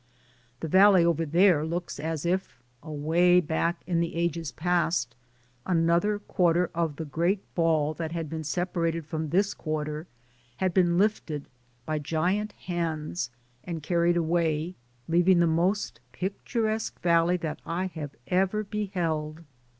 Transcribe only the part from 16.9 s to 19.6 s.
valley that I have ever beheld.